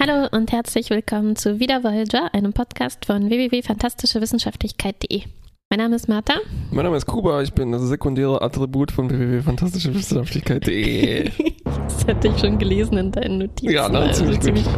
[0.00, 5.22] Hallo und herzlich willkommen zu Wieder Voyager, einem Podcast von www.fantastischewissenschaftlichkeit.de.
[5.70, 6.34] Mein Name ist Martha.
[6.70, 11.24] Mein Name ist Kuba, ich bin das sekundäre Attribut von www.fantastischewissenschaftlichkeit.de.
[11.64, 13.72] das hatte ich schon gelesen in deinen Notizen.
[13.72, 14.72] Ja, na, also ziemlich gut.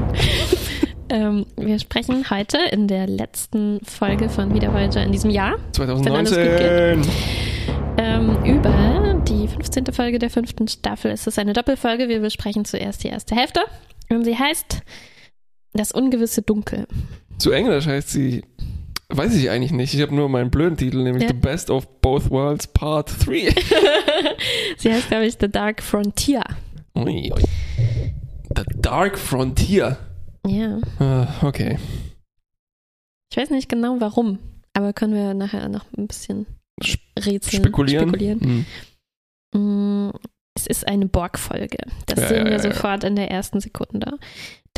[1.10, 7.02] ähm, wir sprechen heute in der letzten Folge von Wieder Voyager in diesem Jahr 2019.
[7.98, 9.84] ähm, über die 15.
[9.92, 11.10] Folge der fünften Staffel.
[11.10, 12.08] Es ist eine Doppelfolge.
[12.08, 13.60] Wir besprechen zuerst die erste Hälfte.
[14.08, 14.82] Und sie heißt
[15.72, 16.86] Das ungewisse Dunkel.
[17.38, 18.44] Zu Englisch heißt sie,
[19.08, 19.94] weiß ich eigentlich nicht.
[19.94, 21.28] Ich habe nur meinen blöden Titel, nämlich Ja.
[21.28, 23.54] The Best of Both Worlds Part 3.
[24.76, 26.42] sie heißt, glaube ich, The Dark Frontier.
[26.96, 27.42] Ui, ui.
[28.56, 29.96] The Dark Frontier.
[30.46, 30.80] Ja.
[30.98, 31.78] Ah, okay.
[33.30, 34.38] Ich weiß nicht genau warum,
[34.74, 36.46] aber können wir nachher noch ein bisschen
[37.16, 37.62] rätseln.
[37.62, 38.08] Spekulieren.
[38.08, 38.66] spekulieren.
[39.52, 40.06] Hm.
[40.08, 40.10] Mm,
[40.56, 41.78] Es ist eine Borg-Folge.
[42.06, 42.58] Das Ja, sehen wir ja.
[42.58, 44.18] sofort in der ersten Sekunde.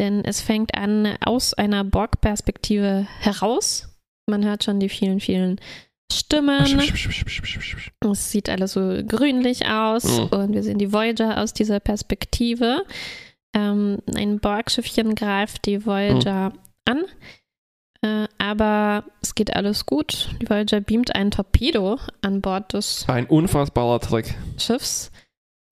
[0.03, 3.89] Denn es fängt an aus einer Borg-Perspektive heraus.
[4.29, 5.61] Man hört schon die vielen, vielen
[6.13, 6.81] Stimmen.
[8.11, 10.25] Es sieht alles so grünlich aus Mhm.
[10.27, 12.83] und wir sehen die Voyager aus dieser Perspektive.
[13.55, 16.53] Ähm, ein Borg-Schiffchen greift die Voyager
[16.85, 17.05] an,
[18.03, 20.31] äh, aber es geht alles gut.
[20.43, 24.35] Die Voyager beamt ein Torpedo an Bord des Ein unfassbarer Trick.
[24.59, 25.12] Schiffs.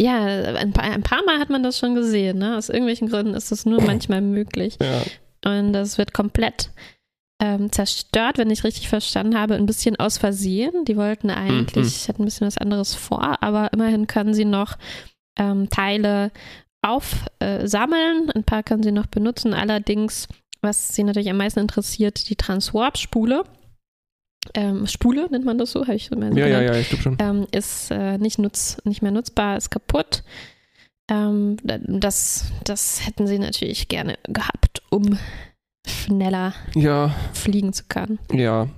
[0.00, 2.38] Ja, ein paar, ein paar Mal hat man das schon gesehen.
[2.38, 2.56] Ne?
[2.56, 4.78] Aus irgendwelchen Gründen ist das nur manchmal möglich.
[4.80, 5.02] Ja.
[5.50, 6.70] Und das wird komplett
[7.40, 10.84] ähm, zerstört, wenn ich richtig verstanden habe, ein bisschen aus Versehen.
[10.86, 14.76] Die wollten eigentlich, hatten ein bisschen was anderes vor, aber immerhin können sie noch
[15.38, 16.30] ähm, Teile
[16.82, 18.30] aufsammeln.
[18.34, 19.52] ein paar können sie noch benutzen.
[19.52, 20.28] Allerdings,
[20.62, 23.44] was sie natürlich am meisten interessiert, die Transwarp-Spule.
[24.54, 26.88] Ähm, Spule nennt man das so, habe ich so so ja, ja, genannt ja, ich
[26.88, 27.16] glaube schon.
[27.20, 30.22] ähm, ist äh, nicht, nutz, nicht mehr nutzbar, ist kaputt.
[31.10, 35.18] Ähm, da- das, das hätten sie natürlich gerne gehabt, um
[35.86, 38.18] schneller Ja, fliegen zu können.
[38.32, 38.68] ja.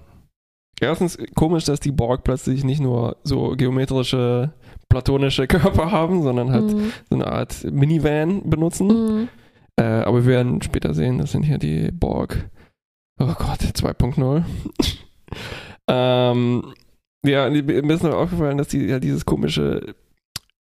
[0.81, 4.53] Erstens komisch, dass die Borg plötzlich nicht nur so geometrische,
[4.89, 6.93] platonische Körper haben, sondern halt Mhm.
[7.09, 8.89] so eine Art Minivan benutzen.
[8.89, 9.29] Mhm.
[9.77, 12.51] Äh, aber wir werden später sehen, das sind hier die Borg.
[13.21, 14.43] Oh Gott, 2.0.
[15.89, 16.75] ähm,
[17.25, 19.95] ja, mir ist noch aufgefallen, dass die ja dieses komische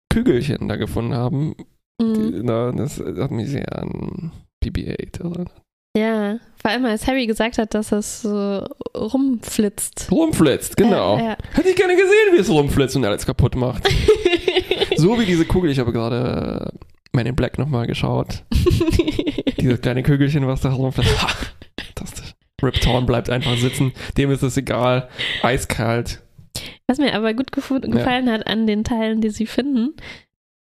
[0.09, 1.55] Kügelchen da gefunden haben.
[2.01, 2.15] Mhm.
[2.15, 4.33] Die, na, das hat mich sehr an
[4.65, 5.51] BB-8 erinnert.
[5.97, 8.67] Ja, vor allem als Harry gesagt hat, dass es so
[8.97, 10.11] rumflitzt.
[10.11, 11.19] Rumflitzt, genau.
[11.19, 13.89] Ja, Hätte ich gerne gesehen, wie es rumflitzt und alles kaputt macht.
[14.97, 16.79] so wie diese Kugel, ich habe gerade äh,
[17.13, 18.43] Man in Black nochmal geschaut.
[19.61, 21.15] Dieses kleine Kügelchen, was da rumflitzt.
[22.65, 23.93] Rip Torn bleibt einfach sitzen.
[24.17, 25.09] Dem ist es egal.
[25.43, 26.21] Eiskalt.
[26.87, 29.95] Was mir aber gut gefallen hat an den Teilen, die sie finden,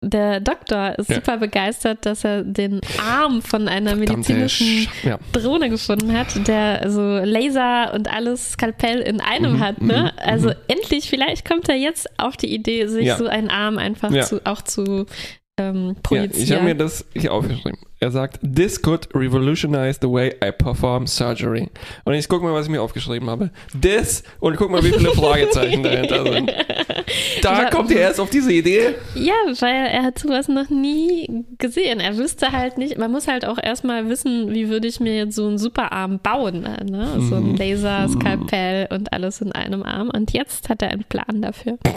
[0.03, 1.16] der Doktor ist Ja.
[1.17, 5.19] super begeistert, dass er den Arm von einer Verdammte medizinischen Sch ja.
[5.31, 10.11] Drohne gefunden hat, der so Laser und alles Skalpell in einem Mhm, hat, ne?
[10.16, 10.56] mhm, Also mhm.
[10.69, 13.17] endlich, vielleicht kommt er jetzt auf die Idee, sich Ja.
[13.17, 14.23] so einen Arm einfach Ja.
[14.23, 15.06] zu, auch zu
[15.59, 16.44] ähm, ja, projizieren.
[16.44, 17.78] ich habe mir das hier aufgeschrieben.
[18.00, 21.69] Er sagt, this could revolutionize the way I perform surgery.
[22.03, 23.51] Und ich gucke mal, was ich mir aufgeschrieben habe.
[23.79, 26.51] This und guck mal, wie viele Fragezeichen dahinter sind.
[27.41, 27.69] Da Ja.
[27.69, 28.95] kommt er erst auf diese Idee.
[29.16, 32.00] Ja, weil er hat sowas noch nie gesehen.
[32.00, 35.35] Er wüsste halt nicht, man muss halt auch erstmal wissen, wie würde ich mir jetzt
[35.35, 37.17] so einen Superarm bauen, ne?
[37.29, 37.56] So ein Mhm.
[37.57, 40.09] Laser, Skalpell und alles in einem Arm.
[40.13, 41.78] Und jetzt hat er einen Plan dafür.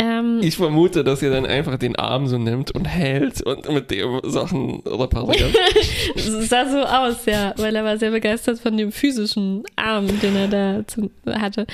[0.00, 3.90] ähm, Ich vermute, dass er dann einfach den Arm so nimmt und hält und mit
[3.90, 5.54] dem Sachen repariert.
[6.16, 10.48] Sah so aus, ja, weil er war sehr begeistert von dem physischen Arm, den er
[10.48, 11.66] da zu, hatte.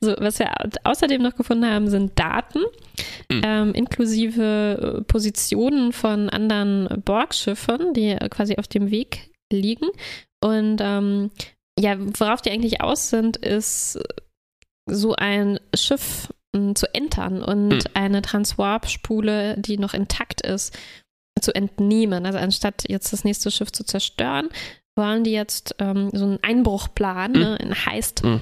[0.00, 2.60] So, was wir au- außerdem noch gefunden haben, sind Daten,
[3.30, 3.40] Mhm.
[3.44, 9.86] ähm, inklusive äh, Positionen von anderen Borgschiffen, die quasi auf dem Weg liegen.
[10.44, 11.30] Und ähm,
[11.78, 13.98] ja, worauf die eigentlich aus sind, ist
[14.90, 16.28] so ein Schiff
[16.74, 17.80] zu entern und Mhm.
[17.94, 20.76] eine Transwarp-Spule, die noch intakt ist,
[21.40, 22.26] zu entnehmen.
[22.26, 24.48] Also anstatt jetzt das nächste Schiff zu zerstören,
[24.96, 27.40] wollen die jetzt ähm, so einen Einbruch planen, Mhm.
[27.40, 28.40] ne, ein Heist, Mhm.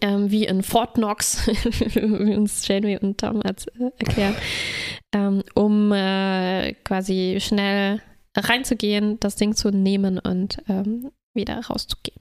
[0.00, 1.46] ähm, wie in Fort Knox,
[1.94, 4.34] wie uns Janeway und Tom als, äh, erklären,
[5.14, 8.00] ähm, um äh, quasi schnell
[8.36, 12.18] reinzugehen, das Ding zu nehmen und ähm, wieder rauszugehen.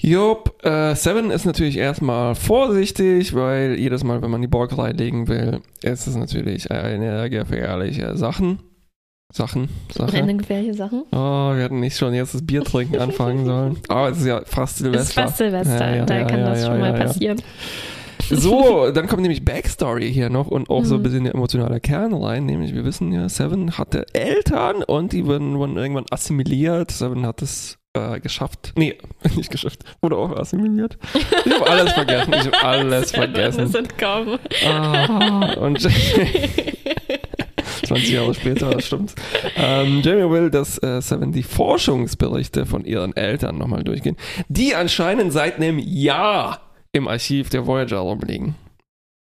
[0.00, 5.26] Job, äh, Seven ist natürlich erstmal vorsichtig, weil jedes Mal, wenn man die Borg reinlegen
[5.28, 8.60] will, ist es natürlich eine gefährliche Sachen.
[9.30, 10.16] Sachen, Sache.
[10.16, 11.02] Eine gefährliche Sachen.
[11.12, 13.76] Oh, wir hätten nicht schon jetzt das Bier trinken anfangen sollen.
[13.88, 15.22] Aber es ist ja fast Es ist Silvester.
[15.22, 17.42] fast Silvester, Ja, ja, da ja, kann das schon mal passieren.
[18.30, 21.02] So, dann kommt nämlich Backstory hier noch und auch so ein Mhm.
[21.02, 22.46] bisschen der emotionale Kern rein.
[22.46, 26.90] Nämlich, wir wissen ja, Seven hatte Eltern und die wurden, wurden irgendwann assimiliert.
[26.90, 28.72] Seven hat es äh, geschafft.
[28.76, 28.96] Nee,
[29.36, 29.84] nicht geschafft.
[30.00, 30.98] Wurde auch assimiliert.
[31.44, 32.32] Ich habe alles vergessen.
[32.34, 33.66] Ich habe alles vergessen.
[33.68, 34.38] sind kaum.
[34.66, 35.80] Ah, und
[37.86, 39.14] 20 Jahre später, das stimmt.
[39.56, 44.16] Ähm, Jamie will, dass äh, Seven die Forschungsberichte von ihren Eltern nochmal durchgehen,
[44.48, 46.60] die anscheinend seit einem Jahr
[46.92, 48.56] im Archiv der Voyager rumliegen.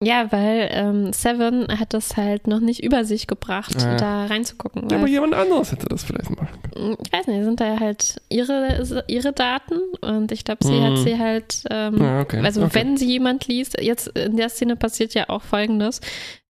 [0.03, 3.97] Ja, weil ähm, Seven hat das halt noch nicht über sich gebracht, Ja.
[3.97, 4.89] da reinzugucken.
[4.89, 6.97] Ja, aber jemand anderes hätte das vielleicht machen können.
[7.05, 10.83] ich weiß nicht, sind da halt ihre, ihre Daten und ich glaube, sie Mhm.
[10.85, 12.41] hat sie halt, ähm, Ja, okay.
[12.43, 12.71] also okay.
[12.77, 16.01] wenn sie jemand liest, jetzt in der Szene passiert ja auch folgendes.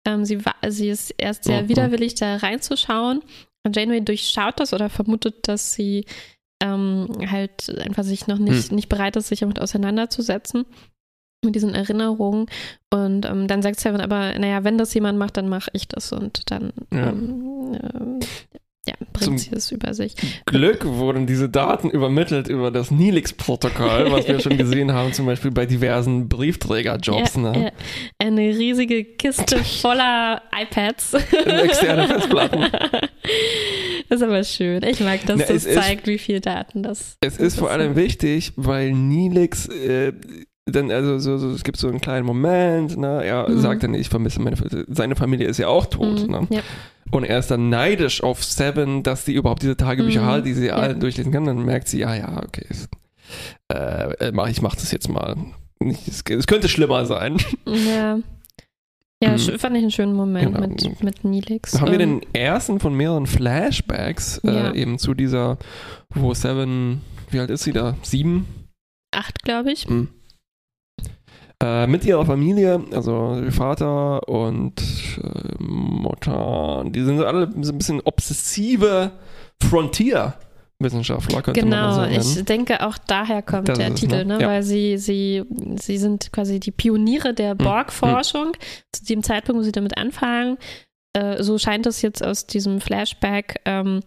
[0.07, 1.69] Ähm, sie, war, sie ist erst sehr Mhm.
[1.71, 3.23] widerwillig, da reinzuschauen.
[3.65, 6.05] Und Janeway durchschaut das oder vermutet, dass sie
[6.63, 10.67] ähm, halt einfach sich noch nicht, nicht bereit ist, sich damit auseinanderzusetzen.
[11.45, 12.47] Mit diesen Erinnerungen.
[12.93, 16.13] Und ähm, dann sagt Seven aber, naja, wenn das jemand macht, dann mache ich das.
[16.13, 17.11] Und dann Ja.
[17.11, 18.19] ähm, ähm,
[18.89, 20.15] ja, bringt Zum- sie es über sich.
[20.47, 25.51] Glück wurden diese Daten übermittelt über das Nilix-Protokoll, was wir schon gesehen haben, zum Beispiel
[25.51, 27.35] bei diversen Briefträgerjobs.
[27.35, 27.65] Ja, ne?
[27.65, 27.71] ja.
[28.19, 31.15] Eine riesige Kiste voller iPads.
[31.15, 32.65] Externe Festplatten.
[34.09, 34.83] Das ist aber schön.
[34.85, 37.19] Ich mag, dass Na, das es ist- zeigt, wie viel Daten das.
[37.21, 40.15] Es ist vor allem wichtig, weil Nilix äh,
[40.73, 43.61] dann, also so, so, es gibt so einen kleinen Moment, ne, er Mhm.
[43.61, 46.47] sagt dann, ich vermisse meine Familie, seine Familie ist ja auch tot, Mhm, ne?
[46.51, 46.61] ja.
[47.11, 50.53] Und er ist dann neidisch auf Seven, dass die überhaupt diese Tagebücher Mhm, hat, die
[50.53, 50.75] sie ja.
[50.77, 51.47] alle durchlesen kann.
[51.47, 52.67] Dann merkt sie, ja, ja, okay,
[53.73, 55.37] äh, äh, mach- ich mach das jetzt mal.
[56.07, 57.37] Es, könnte schlimmer sein.
[57.67, 58.19] Ja.
[59.23, 59.59] Ja, Mhm.
[59.59, 60.67] fand ich einen schönen Moment Genau.
[60.69, 61.81] mit, mit Nilix.
[61.81, 64.73] Haben wir Ähm, den ersten von mehreren Flashbacks äh, Ja.
[64.75, 65.59] eben zu dieser,
[66.15, 67.01] wo Seven,
[67.31, 67.97] wie alt ist sie da?
[68.03, 68.47] Sieben?
[69.11, 69.89] Acht, glaube ich.
[69.89, 70.09] Mhm.
[71.61, 74.75] Äh, mit ihrer Familie, also ihr Vater und
[75.21, 79.11] äh, Mutter, die sind alle so ein bisschen obsessive
[79.65, 82.15] Frontier-Wissenschaftler, könnte man Genau, so nennen.
[82.21, 84.37] ich denke auch daher kommt Das der ist es, Titel, ne?
[84.37, 84.41] ne?
[84.43, 84.49] Ja.
[84.49, 85.45] weil sie, sie,
[85.81, 87.59] sie sind quasi die Pioniere der Mhm.
[87.59, 88.53] Borg-Forschung.
[88.93, 90.59] Zu dem Zeitpunkt, wo sie damit anfangen,
[91.15, 94.01] äh, so scheint es jetzt aus diesem Flashback, ähm,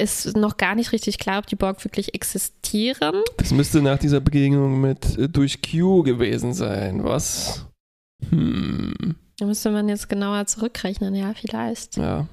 [0.00, 3.22] ist noch gar nicht richtig klar, ob die Borg wirklich existieren.
[3.36, 7.66] Das müsste nach dieser Begegnung mit äh, durch Q gewesen sein, was?
[8.30, 11.96] Hm, Da müsste man jetzt genauer zurückrechnen, ja, vielleicht.
[11.96, 12.26] ja.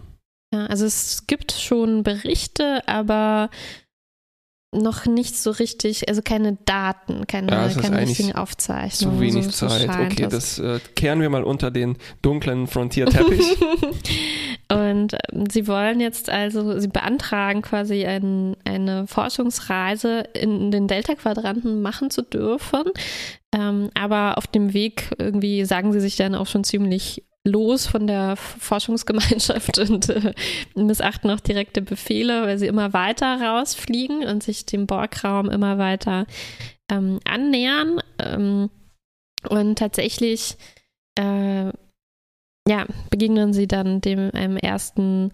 [0.54, 3.50] Ja, also es gibt schon Berichte, aber
[4.72, 9.18] noch nicht so richtig, also keine Daten, keine, Ja, keine richtigen Aufzeichnungen.
[9.18, 9.86] Zu wenig so, so Zeit.
[9.92, 13.42] scheint Okay, das äh, kehren wir mal unter den dunklen Frontier-Teppich.
[14.72, 21.82] Und ähm, sie wollen jetzt also, sie beantragen quasi ein, eine Forschungsreise in den Delta-Quadranten
[21.82, 22.84] machen zu dürfen.
[23.54, 28.08] Ähm, aber auf dem Weg irgendwie sagen sie sich dann auch schon ziemlich los von
[28.08, 30.34] der Forschungsgemeinschaft und äh,
[30.76, 36.26] missachten auch direkte Befehle, weil sie immer weiter rausfliegen und sich dem Borgraum immer weiter
[36.90, 38.02] ähm, annähern.
[38.20, 38.70] Ähm,
[39.48, 40.58] und tatsächlich
[41.16, 41.72] äh,
[42.68, 45.32] ja, begegnen sie dann dem einem ersten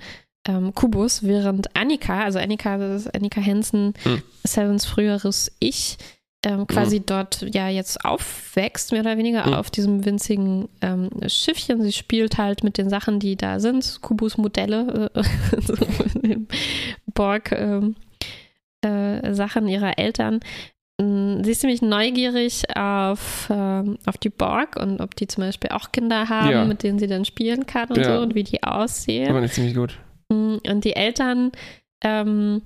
[0.47, 4.21] ähm, Kubus, während Annika, also Annika, das ist Annika Hansen, Hm.
[4.43, 5.97] Sevens früheres Ich,
[6.43, 9.53] ähm, quasi dort ja jetzt aufwächst, mehr oder weniger Hm.
[9.53, 11.83] auf diesem winzigen ähm, Schiffchen.
[11.83, 15.23] Sie spielt halt mit den Sachen, die da sind, Kubus-Modelle, äh,
[15.61, 15.75] so
[17.13, 17.95] Borg ähm,
[18.81, 20.39] äh, Sachen ihrer Eltern.
[21.01, 25.71] Mm, Sie ist ziemlich neugierig auf, ähm, auf die Borg und ob die zum Beispiel
[25.71, 26.65] auch Kinder haben, Ja.
[26.65, 28.17] mit denen sie dann spielen kann und Ja.
[28.17, 29.29] so und wie die aussehen.
[29.29, 29.97] Aber nicht ziemlich gut.
[30.29, 31.51] Mm, Und die Eltern
[32.03, 32.61] ähm,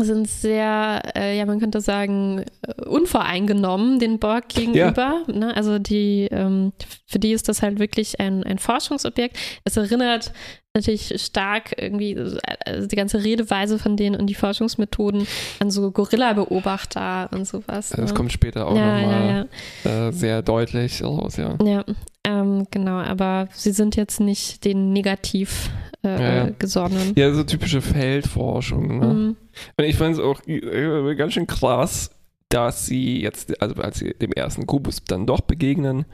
[0.00, 5.22] sind sehr, äh, ja, man könnte sagen, äh, unvoreingenommen den Borg gegenüber.
[5.26, 5.56] Ne?
[5.56, 6.72] Also die, ähm,
[7.06, 9.38] für die ist das halt wirklich ein, ein Forschungsobjekt.
[9.64, 10.32] Es erinnert
[10.76, 12.16] natürlich stark irgendwie
[12.64, 15.26] also die ganze Redeweise von denen und die Forschungsmethoden
[15.58, 17.90] an so Gorilla-Beobachter und sowas.
[17.90, 18.14] Das ne?
[18.14, 19.48] kommt später auch ja, ja, nochmal
[19.84, 20.08] ja.
[20.08, 21.56] äh, sehr deutlich raus, ja.
[21.64, 21.84] Ja,
[22.24, 25.70] ähm, genau, aber sie sind jetzt nicht den negativ
[26.04, 26.50] äh, Ja, ja.
[26.58, 27.12] gesonnen.
[27.16, 28.98] Ja, so typische Feldforschung.
[28.98, 29.06] Ne?
[29.06, 29.36] Mhm.
[29.76, 32.10] Und ich fand es auch äh, ganz schön krass,
[32.48, 36.04] dass sie jetzt, also als sie dem ersten Kubus dann doch begegnen,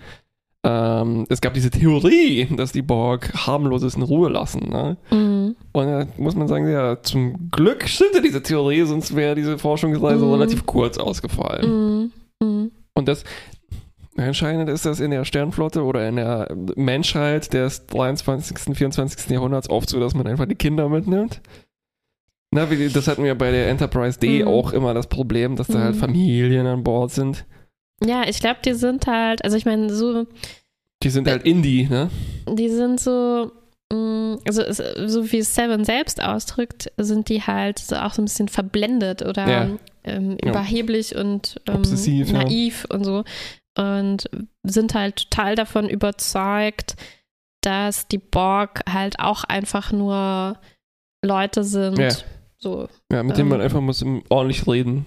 [0.64, 4.68] ähm, es gab diese Theorie, dass die Borg harmloses in Ruhe lassen.
[4.68, 4.96] Ne?
[5.10, 5.56] Mhm.
[5.72, 10.24] Und da muss man sagen, ja, zum Glück stimmte diese Theorie, sonst wäre diese Forschungsreise
[10.24, 10.32] Mhm.
[10.32, 12.10] relativ kurz ausgefallen.
[12.40, 12.46] Mhm.
[12.46, 12.70] Mhm.
[12.94, 13.24] Und das
[14.16, 19.30] anscheinend ist das in der Sternflotte oder in der Menschheit des 23., 24.
[19.30, 21.40] Jahrhunderts oft so, dass man einfach die Kinder mitnimmt.
[22.54, 24.48] Na, wie, das hatten wir bei der Enterprise D Mhm.
[24.48, 26.00] auch immer das Problem, dass da halt Mhm.
[26.00, 27.46] Familien an Bord sind.
[28.06, 30.26] Ja, ich glaube, die sind halt, also ich meine, so.
[31.02, 32.10] Die sind halt Indie, ne?
[32.48, 33.52] Die sind so,
[33.92, 34.62] mm, also
[35.06, 39.48] so wie Seven selbst ausdrückt, sind die halt so auch so ein bisschen verblendet oder
[39.48, 39.68] ja.
[40.04, 41.20] ähm, überheblich ja.
[41.20, 42.96] und ähm, Obsessiv, naiv ja.
[42.96, 43.24] und so.
[43.76, 44.28] Und
[44.64, 46.96] sind halt total davon überzeugt,
[47.62, 50.58] dass die Borg halt auch einfach nur
[51.24, 51.98] Leute sind.
[51.98, 52.10] Ja.
[52.58, 55.06] So, ja, mit ähm, denen man einfach muss ordentlich reden.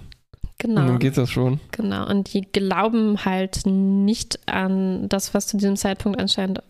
[0.65, 0.81] Genau.
[0.81, 1.59] Und dann geht das schon.
[1.71, 2.09] Genau.
[2.09, 6.63] Und die glauben halt nicht an das, was zu diesem Zeitpunkt anscheinend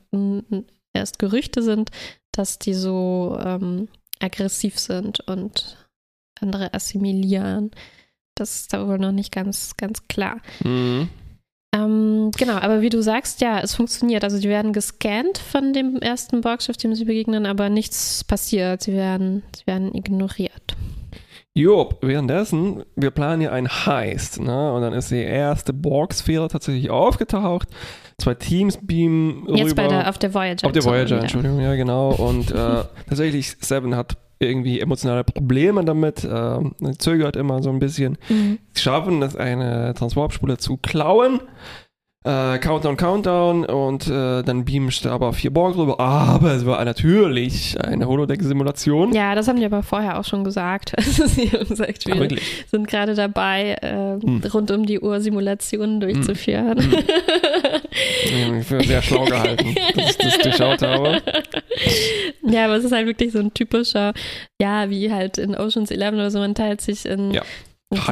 [0.93, 1.91] erst Gerüchte sind,
[2.33, 3.87] dass die so ähm,
[4.19, 5.77] aggressiv sind und
[6.41, 7.71] andere assimilieren.
[8.35, 10.41] Das ist da wohl noch nicht ganz, ganz klar.
[10.61, 11.07] Mhm.
[11.73, 14.25] Ähm, genau, aber wie du sagst, ja, es funktioniert.
[14.25, 18.81] Also die werden gescannt von dem ersten Borgschiff, dem sie begegnen, aber nichts passiert.
[18.81, 20.75] Sie werden, sie werden ignoriert.
[21.57, 24.74] Job, währenddessen, wir planen ja ein Heist, ne?
[24.74, 27.69] Und dann ist die erste Borg-Sphäre tatsächlich aufgetaucht.
[28.17, 29.83] Zwei Teams beamen Jetzt rüber.
[29.83, 30.65] Bei der, auf der Voyager.
[30.65, 32.12] Auf der Voyager, Entschuldigung, ja, genau.
[32.12, 32.55] Und äh,
[33.07, 36.59] tatsächlich, Seven hat irgendwie emotionale Probleme damit, äh,
[36.97, 38.17] zögert immer so ein bisschen.
[38.27, 38.59] Mhm.
[38.74, 41.39] Sie schaffen es, eine Transwarp-Spule zu klauen
[42.25, 46.00] äh, Countdown, Countdown und äh, dann beamst aber vier Borg rüber.
[46.00, 49.13] Aber es war natürlich eine Holodeck-Simulation.
[49.13, 50.94] Ja, das haben die aber vorher auch schon gesagt.
[51.00, 54.41] Sie haben gesagt, wir Ach, sind gerade dabei, äh, hm.
[54.51, 56.79] rund um die Uhr Simulationen durchzuführen.
[56.79, 56.91] Hm.
[56.91, 58.60] Hm.
[58.60, 61.22] ich für sehr schlau gehalten, dass ich das durchschaut habe.
[62.41, 64.13] Ja, aber es ist halt wirklich so ein typischer,
[64.60, 67.44] ja, wie halt in Oceans 11 oder so, man teilt sich in ja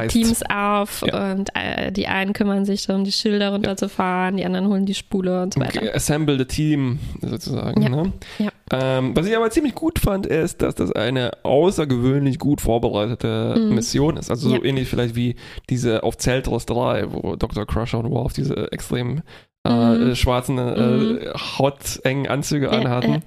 [0.08, 1.32] Teams auf ja.
[1.32, 4.42] und äh, die einen kümmern sich darum, die Schilder runterzufahren, ja.
[4.42, 5.82] die anderen holen die Spule und so weiter.
[5.82, 7.82] Okay, assemble the team sozusagen.
[7.82, 7.88] Ja.
[7.88, 8.12] Ne?
[8.38, 8.50] ja.
[8.72, 13.74] Ähm, was ich aber ziemlich gut fand, ist, dass das eine außergewöhnlich gut vorbereitete mhm.
[13.74, 14.30] Mission ist.
[14.30, 15.36] Also so ähnlich vielleicht wie
[15.68, 17.66] diese auf Zeltros 3, wo Dr.
[17.66, 19.22] Crusher und Worf diese extrem
[19.66, 20.14] äh, mhm.
[20.14, 21.18] schwarzen, äh, mhm.
[21.58, 23.22] hautengen Anzüge anhatten.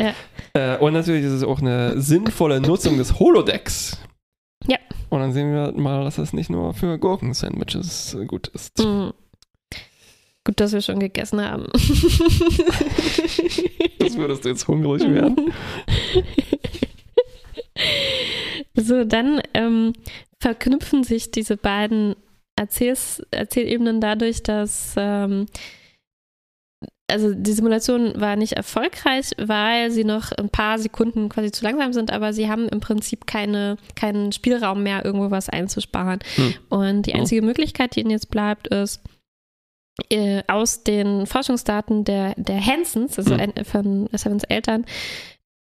[0.53, 3.97] Äh, und natürlich ist es auch eine sinnvolle Nutzung des Holodecks.
[4.65, 4.77] Ja.
[5.09, 8.79] Und dann sehen wir mal, dass das nicht nur für Gurken-Sandwiches gut ist.
[8.79, 9.13] Mhm.
[10.43, 11.67] Gut, dass wir schon gegessen haben.
[11.73, 11.83] das
[14.17, 15.53] würdest du jetzt hungrig werden.
[18.75, 19.93] So, dann ähm,
[20.39, 22.15] verknüpfen sich diese beiden
[22.55, 25.47] Erzähls Erzählebenen dadurch, dass ähm,
[27.09, 31.93] also die Simulation war nicht erfolgreich, weil sie noch ein paar Sekunden quasi zu langsam
[31.93, 36.19] sind, aber sie haben im Prinzip keine, keinen Spielraum mehr, irgendwo was einzusparen.
[36.35, 36.53] Hm.
[36.69, 37.47] Und die einzige hm.
[37.47, 39.01] Möglichkeit, die ihnen jetzt bleibt, ist,
[40.09, 43.53] äh, aus den Forschungsdaten der, der Hansons, also hm.
[43.63, 44.85] von Sevens Eltern,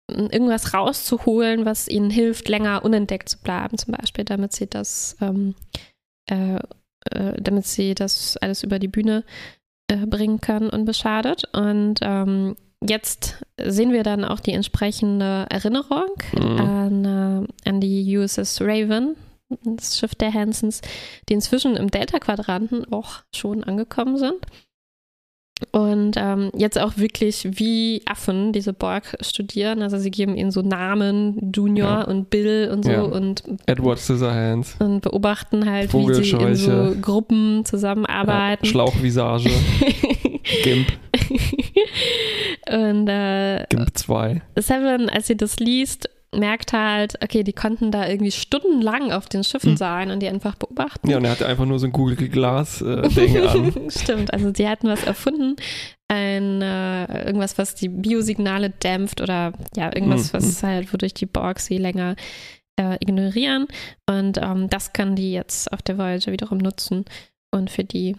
[0.09, 5.55] irgendwas rauszuholen, was ihnen hilft, länger unentdeckt zu bleiben, zum Beispiel, damit sie das, ähm,
[6.29, 6.59] äh,
[7.11, 9.23] äh, damit sie das alles über die Bühne
[9.91, 11.43] äh, bringen können unbeschadet.
[11.53, 16.57] Und ähm, jetzt sehen wir dann auch die entsprechende Erinnerung mhm.
[16.57, 19.17] an, äh, an die USS Raven,
[19.65, 20.81] das Schiff der Hansons,
[21.27, 24.45] die inzwischen im Delta-Quadranten auch schon angekommen sind.
[25.71, 29.81] Und ähm, jetzt auch wirklich wie Affen diese Borg studieren.
[29.81, 32.03] Also sie geben ihnen so Namen, Junior ja.
[32.03, 33.01] und Bill und so ja.
[33.01, 34.75] und Edward Scissorhands.
[34.79, 38.65] Und beobachten halt, wie sie in so Gruppen zusammenarbeiten.
[38.65, 39.49] Ja, Schlauchvisage.
[40.63, 40.87] Gimp.
[42.69, 44.41] und äh, Gimp 2.
[44.57, 49.43] Seven, als sie das liest, merkt halt, okay, die konnten da irgendwie stundenlang auf den
[49.43, 49.77] Schiffen hm.
[49.77, 51.09] sein und die einfach beobachten.
[51.09, 53.89] Ja, und er hatte einfach nur so ein Google Glas-Ding äh, an.
[53.89, 55.57] Stimmt, also die hatten was erfunden,
[56.07, 60.33] ein, äh, irgendwas, was die Biosignale dämpft oder ja, irgendwas, hm.
[60.33, 60.69] was hm.
[60.69, 62.15] halt, wodurch die Borg sie länger
[62.79, 63.67] äh, ignorieren.
[64.09, 67.05] Und ähm, das kann die jetzt auf der Voyager wiederum nutzen
[67.51, 68.15] und für die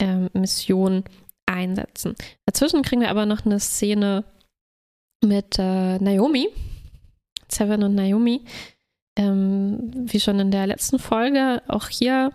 [0.00, 1.04] ähm, Mission
[1.46, 2.14] einsetzen.
[2.46, 4.24] Dazwischen kriegen wir aber noch eine Szene
[5.22, 6.48] mit äh, Naomi,
[7.50, 8.44] Seven und Naomi.
[9.16, 12.32] Ähm, wie schon in der letzten Folge, auch hier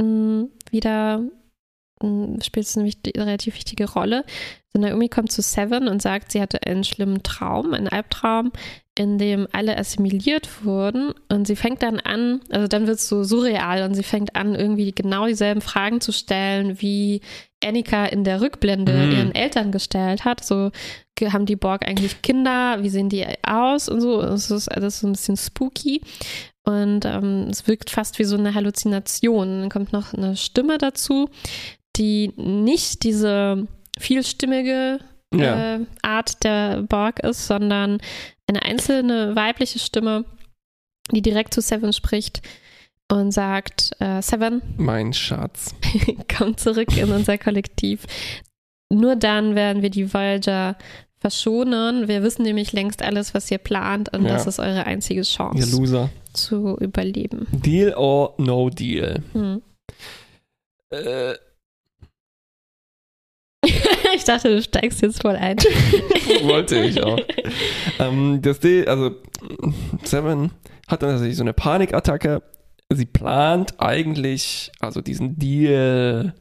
[0.00, 1.22] mh, mm, wieder
[2.42, 4.24] spielt es eine, eine relativ wichtige Rolle.
[4.72, 8.50] Also Naomi kommt zu Seven und sagt, sie hatte einen schlimmen Traum, einen Albtraum,
[8.98, 11.14] in dem alle assimiliert wurden.
[11.28, 14.54] Und sie fängt dann an, also dann wird es so surreal und sie fängt an,
[14.54, 17.20] irgendwie genau dieselben Fragen zu stellen, wie
[17.64, 19.12] Annika in der Rückblende mhm.
[19.12, 20.44] ihren Eltern gestellt hat.
[20.44, 20.70] So,
[21.22, 22.82] haben die Borg eigentlich Kinder?
[22.82, 23.88] Wie sehen die aus?
[23.88, 24.20] Und so.
[24.20, 26.00] Es ist alles so ein bisschen spooky.
[26.64, 29.60] Und ähm, es wirkt fast wie so eine Halluzination.
[29.60, 31.28] Dann kommt noch eine Stimme dazu,
[31.96, 33.66] die nicht diese
[33.98, 34.98] vielstimmige
[35.34, 35.76] ja.
[35.76, 37.98] äh, Art der Borg ist, sondern
[38.46, 40.24] eine einzelne weibliche Stimme,
[41.10, 42.42] die direkt zu Seven spricht,
[43.10, 45.74] und sagt, äh, Seven, Mein Schatz.
[46.36, 48.06] komm zurück in unser Kollektiv.
[48.90, 50.76] Nur dann werden wir die Voyager
[51.18, 52.08] verschonen.
[52.08, 54.32] Wir wissen nämlich längst alles, was ihr plant und Ja.
[54.32, 56.10] das ist eure einzige Ihr Chance Loser.
[56.32, 57.46] zu überleben.
[57.52, 59.22] Deal or no deal?
[59.32, 59.62] Hm.
[60.90, 61.34] Äh,
[64.14, 65.56] ich dachte, du steigst jetzt voll ein.
[66.42, 67.18] wollte ich auch.
[68.00, 69.12] Ähm, das Deal, also
[70.02, 70.50] Seven
[70.88, 72.42] hat dann tatsächlich so eine Panikattacke.
[72.92, 76.34] Sie plant eigentlich, also diesen Deal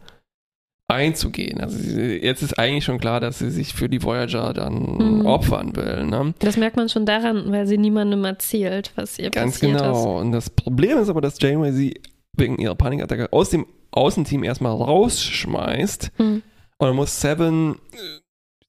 [0.87, 1.61] einzugehen.
[1.61, 5.25] Also sie, jetzt ist eigentlich schon klar, dass sie sich für die Voyager dann Mhm.
[5.25, 6.05] opfern will.
[6.05, 6.33] Ne?
[6.39, 10.19] Das merkt man schon daran, weil sie niemandem erzählt, was ihr Ganz passiert genau.
[10.19, 12.01] Und das Problem ist aber, dass Janeway sie
[12.35, 16.11] wegen ihrer Panikattacke aus dem Außenteam erstmal rausschmeißt.
[16.17, 16.41] ist.
[16.77, 17.75] Und dann muss Seven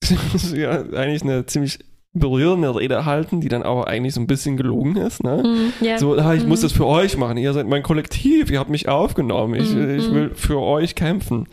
[0.02, 0.14] äh,
[0.60, 1.78] ja, eigentlich eine ziemlich
[2.12, 5.24] berührende Rede halten, die dann aber eigentlich so ein bisschen gelogen ist.
[5.24, 5.42] Ne?
[5.42, 5.72] Hm.
[5.86, 5.98] Ja.
[5.98, 6.64] So, ah, ich muss Mhm.
[6.64, 7.36] das für euch machen.
[7.38, 9.54] Ihr seid mein Kollektiv, ihr habt mich aufgenommen.
[9.60, 10.14] Ich, Mhm, ich mhm.
[10.14, 11.48] will für euch kämpfen.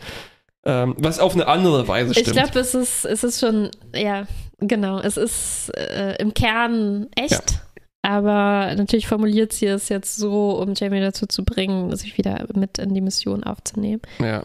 [0.64, 2.36] Ähm, was auf eine andere Weise Ich stimmt.
[2.36, 4.28] glaube, es ist, es ist schon, ja,
[4.60, 7.60] genau, es ist äh, im Kern echt.
[8.02, 12.78] Aber natürlich formuliert sie es jetzt so, um Jamie dazu zu bringen, sich wieder mit
[12.78, 14.02] in die Mission aufzunehmen.
[14.20, 14.44] Ja.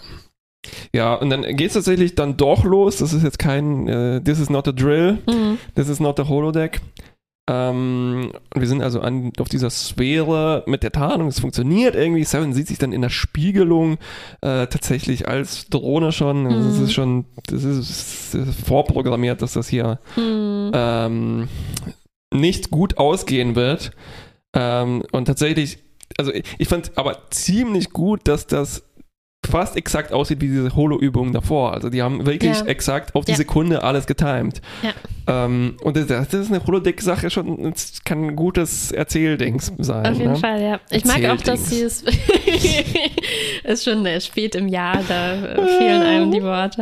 [0.93, 2.97] Ja, und dann geht es tatsächlich dann doch los.
[2.97, 5.57] Das ist jetzt kein, äh, this is not a drill, Mhm.
[5.75, 6.81] this is not a holodeck.
[7.50, 11.29] Ähm, wir sind also an, auf dieser Sphäre mit der Tarnung.
[11.29, 12.25] Es funktioniert irgendwie.
[12.25, 13.93] Seven sieht sich dann in der Spiegelung
[14.41, 16.45] äh, tatsächlich als Drohne schon.
[16.45, 16.83] Also Das Mhm.
[16.83, 20.71] ist schon, das ist, das ist vorprogrammiert, dass das hier Mhm.
[20.74, 21.47] ähm,
[22.33, 23.91] nicht gut ausgehen wird.
[24.53, 25.77] Ähm, und tatsächlich,
[26.17, 28.83] also ich, ich fand aber ziemlich gut, dass das
[29.47, 31.73] fast exakt aussieht wie diese Holo-Übungen davor.
[31.73, 32.65] Also die haben wirklich Ja.
[32.65, 33.37] exakt auf die Ja.
[33.37, 34.61] Sekunde alles getimed.
[34.83, 34.93] Ja.
[35.45, 40.05] Ähm, und das, das ist eine Holodeck-Sache schon, das kann ein gutes Erzähldings sein.
[40.05, 40.37] Auf jeden ne?
[40.37, 40.79] Fall, ja.
[40.91, 42.03] Ich mag auch, dass sie es.
[43.63, 46.81] ist schon spät im Jahr, da äh, fehlen einem die Worte.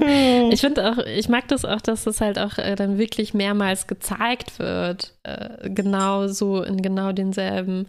[0.52, 3.88] Ich finde auch, ich mag das auch, dass das halt auch äh, dann wirklich mehrmals
[3.88, 5.14] gezeigt wird.
[5.24, 7.88] Äh, genau so in genau denselben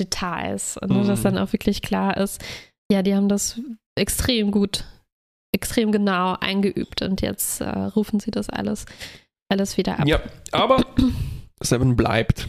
[0.00, 0.76] Details.
[0.80, 1.06] Und Mhm.
[1.08, 2.42] dass dann auch wirklich klar ist,
[2.90, 3.60] ja, die haben das
[3.96, 4.84] extrem gut,
[5.52, 8.86] extrem genau eingeübt und jetzt äh, rufen sie das alles,
[9.48, 10.06] alles wieder ab.
[10.06, 10.20] Ja,
[10.52, 10.84] aber
[11.60, 12.48] Seven bleibt.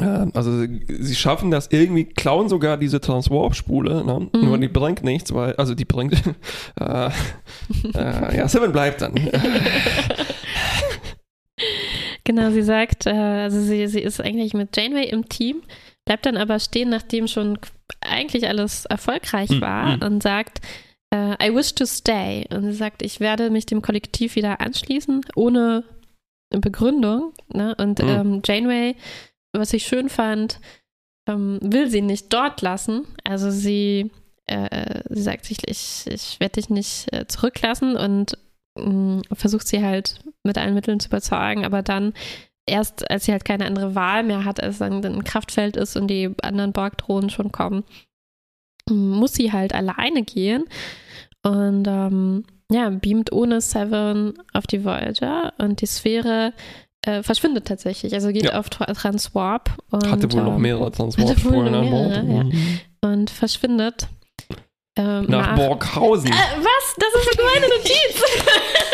[0.00, 4.30] Ähm, Also sie, sie schaffen das irgendwie, klauen sogar diese Transwarp-Spule, ne?
[4.32, 4.44] Mhm.
[4.44, 6.14] nur die bringt nichts, weil, also die bringt,
[6.80, 7.10] äh,
[7.94, 9.14] äh, ja, Seven bleibt dann.
[12.24, 15.62] Genau, sie sagt, äh, also sie, sie ist eigentlich mit Janeway im Team,
[16.04, 17.58] bleibt dann aber stehen, nachdem schon
[18.12, 20.02] eigentlich alles erfolgreich Mhm, war mhm.
[20.02, 20.60] und sagt,
[21.14, 22.46] äh, I wish to stay.
[22.54, 25.84] Und sie sagt, ich werde mich dem Kollektiv wieder anschließen, ohne
[26.50, 27.32] Begründung.
[27.52, 27.74] Ne?
[27.76, 28.08] Und Mhm.
[28.08, 28.96] ähm, Janeway,
[29.52, 30.60] was ich schön fand,
[31.28, 33.06] ähm, will sie nicht dort lassen.
[33.24, 34.10] Also sie,
[34.46, 38.36] äh, sie sagt sich, ich, ich werde dich nicht äh, zurücklassen und
[38.78, 42.12] mh, versucht sie halt mit allen Mitteln zu überzeugen, aber dann
[42.66, 46.08] erst, als sie halt keine andere Wahl mehr hat, als dann ein Kraftfeld ist und
[46.08, 47.84] die anderen Borg-Drohnen schon kommen,
[48.90, 50.64] muss sie halt alleine gehen
[51.44, 56.52] und ähm, ja, beamt ohne Seven auf die Voyager und die Sphäre
[57.04, 58.58] äh, verschwindet tatsächlich, also geht Ja.
[58.58, 62.08] auf Tra Transwarp und, Hatte wohl noch ähm, mehrere hatte wohl Transwarp-Spulen noch an Bord.
[62.24, 62.44] mehrere, ja.
[62.44, 62.80] Mhm.
[63.02, 64.08] und verschwindet
[64.96, 66.28] ähm, Nach Borghausen.
[66.30, 66.96] äh, was?
[66.96, 68.22] Das ist meine Notiz.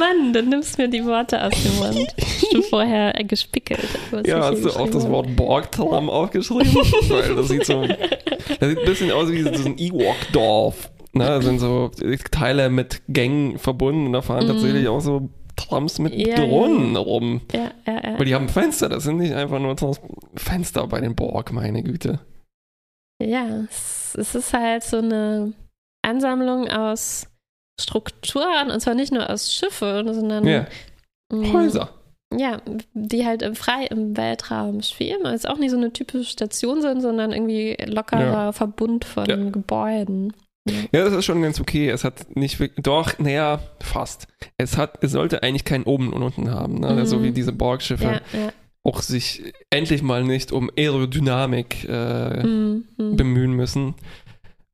[0.00, 2.08] Mann, du nimmst mir die Worte aus dem Mund.
[2.20, 3.86] Hast du vorher äh, gespickelt.
[4.26, 6.66] Ja, hast du auch das Wort Borgtram aufgeschrieben?
[7.08, 10.90] Weil das sieht so, das sieht ein bisschen aus wie so ein Ewok-Dorf.
[11.12, 11.90] Ne, da sind so
[12.32, 14.48] Teile mit Gängen verbunden und da fahren Mhm.
[14.52, 17.40] tatsächlich auch so Trams mit Ja, Drohnen rum.
[17.52, 17.58] habe.
[17.86, 18.18] Ja, ja, ja.
[18.18, 19.76] Weil die haben Fenster, das sind nicht einfach nur
[20.36, 22.20] Fenster bei den Borg, meine Güte.
[23.22, 25.52] ja es ist halt so eine
[26.02, 27.26] Ansammlung aus
[27.80, 30.66] Strukturen und zwar nicht nur aus Schiffen, sondern Ja,
[31.32, 31.90] mh, Häuser.
[32.32, 32.60] Ja,
[32.94, 35.26] die halt im frei im Weltraum schweben.
[35.26, 39.36] Ist auch nicht so eine typische Station sind, sondern irgendwie lockerer Verbund von Ja.
[39.50, 40.32] Gebäuden.
[40.92, 41.88] Ja, das ist schon ganz okay.
[41.88, 44.28] Es hat nicht wirklich, doch, naja, fast.
[44.58, 46.92] Es hat, es sollte eigentlich keinen oben und unten haben, ne?
[46.92, 47.06] Mhm.
[47.06, 48.20] so wie diese Borg-Schiffe.
[48.32, 48.52] Ja, ja.
[48.84, 53.16] auch sich endlich mal nicht um Aerodynamik äh, Mhm, mhm.
[53.16, 53.94] bemühen müssen.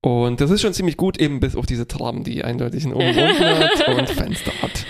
[0.06, 3.08] Und das ist schon ziemlich gut, eben bis auf diese Tram, die eindeutig einen oben
[3.18, 4.86] unten hat und Fenster hat.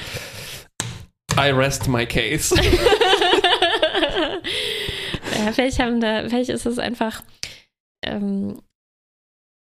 [1.38, 2.55] I rest my case.
[5.38, 7.22] ja, vielleicht haben da, vielleicht ist es einfach
[8.05, 8.61] ähm,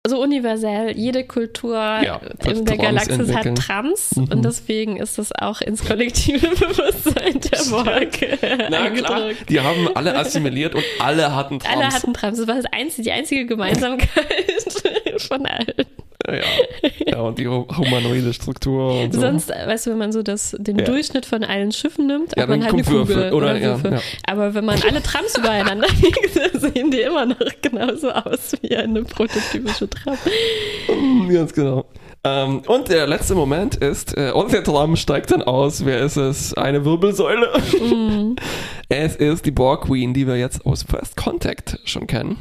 [0.07, 0.95] so universell.
[0.97, 3.57] Jede Kultur Ja, in der Galaxis entwickeln.
[3.57, 4.23] hat Trams Mhm.
[4.31, 10.15] und deswegen ist es auch ins kollektive Bewusstsein der Borg Na klar, die haben alle
[10.15, 11.75] assimiliert und alle hatten Trams.
[11.75, 12.37] Alle hatten Trams.
[12.37, 14.09] Das war das einzige, die einzige Gemeinsamkeit
[15.27, 15.85] von allen.
[16.27, 16.41] ja.
[17.07, 19.21] ja, und die hu- humanoide Struktur und so.
[19.21, 20.85] Sonst, äh, weißt du, wenn man so das, den Ja.
[20.85, 23.15] Durchschnitt von allen Schiffen nimmt, ja, hat man halt eine kommt Würfel.
[23.15, 23.91] Kugel Oder, oder, Würfel.
[23.93, 23.99] ja.
[24.27, 29.03] Aber wenn man alle Trams übereinander legt, sehen die immer noch genauso aus wie eine
[29.03, 30.17] prototypische Tram.
[30.89, 31.85] Mm, Ganz genau.
[32.25, 35.85] Ähm, und der letzte Moment ist, äh, und der Tram steigt dann aus.
[35.85, 36.53] Wer ist es?
[36.53, 37.47] Eine Wirbelsäule.
[37.81, 38.35] Mhm.
[38.91, 42.37] Es ist die Borg Queen, die wir jetzt aus First Contact schon kennen.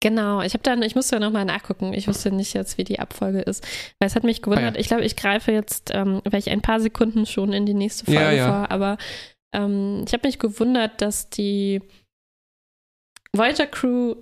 [0.00, 1.92] Genau, ich habe dann, ich musste ja nochmal nachgucken.
[1.92, 3.66] Ich wusste nicht jetzt, wie die Abfolge ist.
[3.98, 4.74] Weil es hat mich gewundert.
[4.74, 4.80] Ah, ja.
[4.80, 8.20] Ich glaube, ich greife jetzt ähm, vielleicht ein paar Sekunden schon in die nächste Folge
[8.20, 8.46] Ja, ja.
[8.48, 8.96] vor, aber
[9.52, 11.82] ähm, ich habe mich gewundert, dass die
[13.32, 14.14] Voyager Crew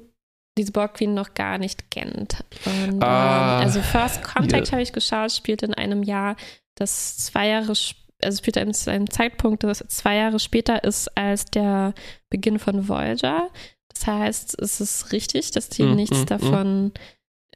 [0.58, 2.42] diese Borg Queen noch gar nicht kennt.
[2.64, 4.72] Und, Ah, ähm, also First Contact ja.
[4.72, 6.36] habe ich geschaut, spielt in einem Jahr,
[6.76, 7.74] das zwei Jahre,
[8.22, 11.92] also spielt in einem Zeitpunkt, das zwei Jahre später ist als der
[12.30, 13.50] Beginn von Voyager.
[13.98, 16.92] Das heißt, es ist richtig, dass die Mm, nichts mm, davon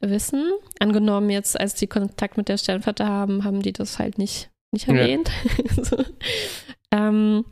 [0.01, 0.51] wissen.
[0.79, 4.87] Angenommen jetzt, als die Kontakt mit der Sternflotte haben, haben die das halt nicht, nicht
[4.87, 4.95] Ja.
[4.95, 5.29] erwähnt.
[5.81, 6.03] so.
[6.91, 7.45] ähm,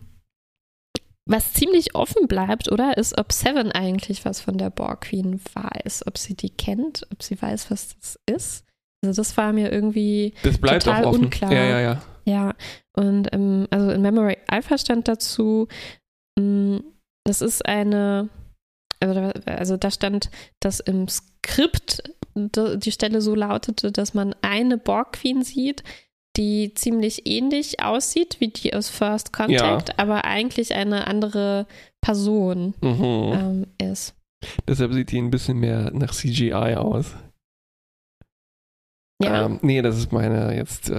[1.25, 6.07] was ziemlich offen bleibt, oder, ist, ob Seven eigentlich was von der Borg Queen weiß,
[6.07, 8.65] ob sie die kennt, ob sie weiß, was das ist.
[9.03, 11.53] Also das war mir irgendwie, Das bleibt Total unklar.
[11.53, 12.01] Ja, ja, ja.
[12.25, 12.55] ja,
[12.93, 15.67] und ähm, also in Memory Alpha stand dazu,
[16.37, 16.79] mh,
[17.25, 18.29] das ist eine,
[19.45, 22.03] also da- stand, dass im Skript
[22.35, 25.83] die Stelle so lautete, dass man eine Borg Queen sieht,
[26.37, 31.65] die ziemlich ähnlich aussieht wie die aus First Contact, aber eigentlich eine andere
[32.01, 33.33] Person Mhm.
[33.81, 34.15] ähm, ist.
[34.67, 37.13] Deshalb sieht die ein bisschen mehr nach CGI aus.
[39.21, 40.93] Ja, Ähm, nee, das ist meine jetzt äh,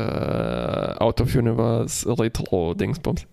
[0.99, 3.27] Out of Universe Retro-Dingsbums.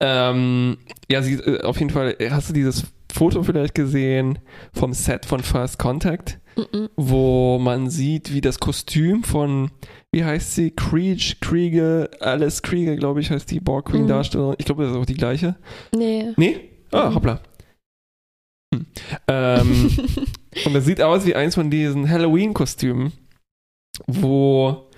[0.00, 4.40] Ähm, ja, sie, äh, auf jeden Fall, hast du dieses Foto vielleicht gesehen
[4.72, 6.88] vom Set von First Contact, mhm.
[6.96, 9.70] wo man sieht, wie das Kostüm von,
[10.12, 14.08] wie heißt sie, Creech, Krieger, Alice Krieger, glaube ich, heißt die Borg Queen Mhm.
[14.08, 14.56] Darstellerin.
[14.58, 15.54] Ich glaube, das ist auch die gleiche.
[15.94, 16.32] nee.
[16.36, 16.70] Nee?
[16.90, 17.14] Ah, Mhm.
[17.14, 17.40] hoppla.
[18.74, 18.86] Hm.
[19.28, 19.90] Ähm,
[20.66, 23.12] und das sieht aus wie eins von diesen Halloween-Kostümen,
[24.08, 24.90] wo,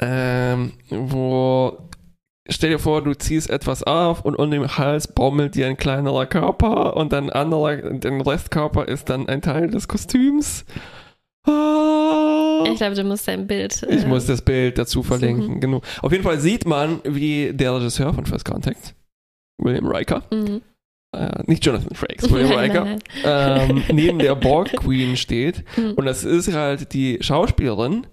[0.00, 1.39] ähm, wo,
[2.60, 6.26] stell dir vor, du ziehst etwas auf und unter dem Hals baumelt dir ein kleinerer
[6.26, 10.66] Körper und ein anderer, der Restkörper ist dann ein Teil des Kostüms.
[11.46, 12.64] Ah.
[12.70, 13.82] ich glaube, du musst dein Bild.
[13.88, 15.60] Ich äh, muss das Bild dazu verlinken, suchen.
[15.60, 15.80] genau.
[16.02, 18.94] Auf jeden Fall sieht man, wie der Regisseur von First Contact,
[19.56, 20.60] William Riker, mhm.
[21.16, 23.70] äh, nicht Jonathan Frakes, William Nein, Riker, nein, nein.
[23.70, 25.64] ähm, neben der Borg Queen steht.
[25.78, 25.94] Mhm.
[25.94, 28.06] Und das ist halt die Schauspielerin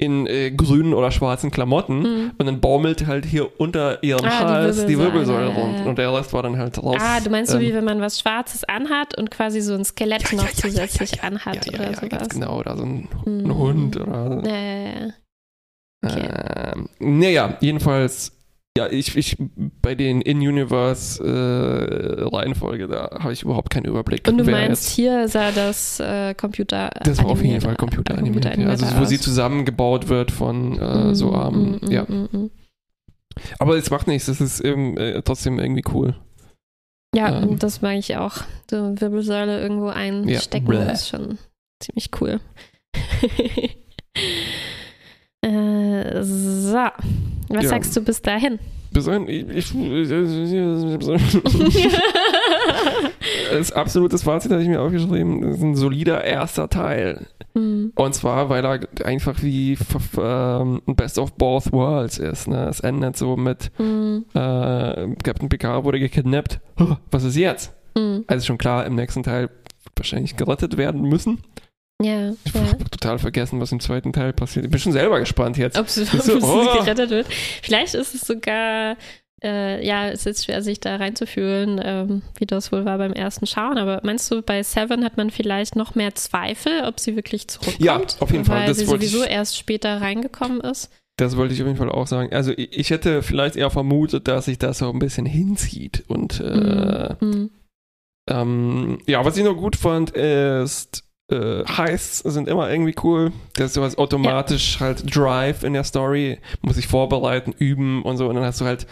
[0.00, 1.98] in äh, grünen oder schwarzen Klamotten.
[2.00, 2.30] Mhm.
[2.38, 5.78] Und dann baumelt halt hier unter ihrem Ah, die Hals die Wirbelsäule, Wirbelsäule ja, rund.
[5.80, 5.84] ja.
[5.84, 6.96] Und der Rest war dann halt raus.
[6.98, 9.84] Ah, du meinst so, ähm, wie wenn man was Schwarzes anhat und quasi so ein
[9.84, 12.08] Skelett ja, noch zusätzlich anhat oder sowas.
[12.08, 13.44] Ganz genau, oder so ein, Mhm.
[13.44, 14.42] ein Hund oder.
[14.46, 15.12] Ja, ja, ja.
[16.04, 16.28] okay.
[16.74, 18.32] Ähm, naja, jedenfalls,
[18.78, 19.36] ja, ich, ich
[19.82, 24.26] bei den In-Universe-Reihenfolge, da habe ich überhaupt keinen Überblick.
[24.28, 28.14] Und du meinst, jetzt- hier sah das äh, Computer Das war auf jeden Fall Computer
[28.14, 28.44] äh, animiert.
[28.44, 28.52] Ja.
[28.68, 29.08] Also wo aus.
[29.08, 31.78] sie zusammengebaut wird von äh, so Mhm, Armen.
[31.82, 32.04] mhm, ja.
[32.08, 32.50] mhm, mhm.
[33.58, 36.14] Aber es macht nichts, es ist eben, äh, trotzdem irgendwie cool.
[37.14, 37.48] Ja, Ähm.
[37.50, 38.36] und das mag ich auch.
[38.70, 40.92] So Wirbelsäule irgendwo einstecken Bläh.
[40.92, 41.38] ist schon
[41.80, 42.40] ziemlich cool.
[45.42, 46.78] äh, so,
[47.50, 47.68] was Ja.
[47.70, 48.58] sagst du bis dahin?
[48.92, 49.72] Besoin- ich- ich-
[53.52, 55.42] Das absolutes Fazit hatte ich mir aufgeschrieben.
[55.42, 57.26] Das ist ein solider erster Teil.
[57.54, 59.76] Hm, Und zwar, weil er einfach wie
[60.18, 62.48] ähm, ein Best of Both Worlds ist.
[62.48, 62.66] Ne?
[62.68, 64.38] Es endet so mit hm, äh,
[65.22, 66.60] Captain Picard wurde gekidnappt.
[67.10, 67.72] Was ist jetzt?
[67.96, 68.24] hm.
[68.28, 69.50] Also schon klar, im nächsten Teil
[69.96, 71.38] wahrscheinlich gerettet werden müssen.
[72.02, 72.60] Ja, Ich ja.
[72.62, 74.64] habe total vergessen, was im zweiten Teil passiert.
[74.64, 75.78] Ich bin schon selber gespannt jetzt.
[75.78, 76.64] Ob sie, ob sie Oh.
[76.78, 77.26] gerettet wird.
[77.62, 78.96] Vielleicht ist es sogar,
[79.42, 83.46] äh, ja, es ist schwer, sich da reinzufühlen, ähm, wie das wohl war beim ersten
[83.46, 83.76] Schauen.
[83.78, 87.80] Aber meinst du, bei Seven hat man vielleicht noch mehr Zweifel, ob sie wirklich zurückkommt?
[87.84, 88.60] Ja, auf jeden Fall.
[88.60, 90.90] Weil Das sie sowieso ich- erst später reingekommen ist.
[91.18, 92.32] Das wollte ich auf jeden Fall auch sagen.
[92.32, 96.02] Also ich, ich hätte vielleicht eher vermutet, dass sich das so ein bisschen hinzieht.
[96.08, 97.50] Und äh, Mhm.
[98.30, 103.32] ähm, ja, was ich noch gut fand, ist äh, Heists sind immer irgendwie cool.
[103.54, 106.38] Das ist sowas automatisch halt Drive in der Story.
[106.60, 108.28] Muss sich vorbereiten, üben und so.
[108.28, 108.86] Und dann hast du halt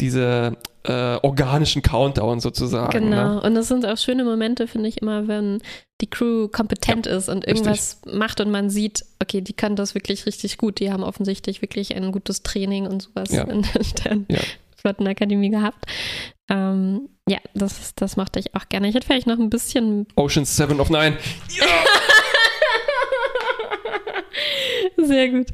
[0.00, 2.90] diese äh, organischen Countdown sozusagen.
[2.90, 3.34] Genau.
[3.34, 3.40] Ne?
[3.40, 5.60] Und es sind auch schöne Momente, finde ich immer, wenn
[6.00, 8.18] die Crew kompetent ja, ist und irgendwas richtig.
[8.18, 10.78] macht und man sieht, okay, die kann das wirklich richtig gut.
[10.78, 13.42] Die haben offensichtlich wirklich ein gutes Training und sowas ja.
[13.48, 14.40] in der ja.
[14.82, 15.84] Gehabt.
[16.50, 18.88] Ähm, ja, das, das mochte ich auch gerne.
[18.88, 20.06] Ich hätte vielleicht noch ein bisschen.
[20.16, 21.16] Ocean 7 of 9.
[21.50, 21.66] Ja!
[25.06, 25.48] Sehr gut.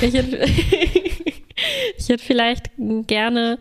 [0.00, 0.36] Ich hätte,
[1.96, 2.70] ich hätte vielleicht
[3.06, 3.58] gerne